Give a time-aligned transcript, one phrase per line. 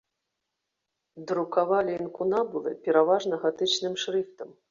[1.31, 4.49] Друкавалі інкунабулы пераважна гатычным шрыфтам.